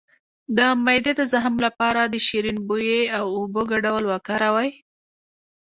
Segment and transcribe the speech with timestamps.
[0.57, 4.69] د معدې د زخم لپاره د شیرین بویې او اوبو ګډول وکاروئ